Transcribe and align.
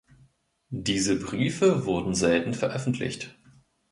Diese 0.73 1.15
Briefe 1.15 1.85
wurden 1.85 2.15
selten 2.15 2.55
veröffentlicht. 2.55 3.37